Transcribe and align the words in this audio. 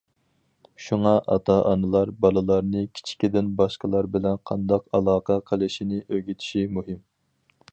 شۇڭا 0.83 1.09
ئاتا- 1.33 1.57
ئانىلار 1.71 2.11
بالىلارنى 2.25 2.81
كىچىكىدىن 2.99 3.51
باشقىلار 3.59 4.09
بىلەن 4.17 4.41
قانداق 4.51 4.89
ئالاقە 4.99 5.37
قىلىشنى 5.51 6.01
ئۆگىتىشى 6.01 6.65
مۇھىم. 6.79 6.99